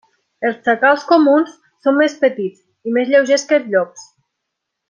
Els 0.47 0.55
xacals 0.67 1.03
comuns 1.11 1.51
són 1.85 1.99
més 2.01 2.17
petits 2.25 2.91
i 2.93 2.97
més 2.99 3.15
lleugers 3.15 3.49
que 3.53 3.61
els 3.63 3.73
llops. 3.75 4.11